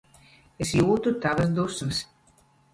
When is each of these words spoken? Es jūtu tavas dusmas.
Es 0.65 0.71
jūtu 0.79 1.15
tavas 1.27 1.55
dusmas. 1.61 2.03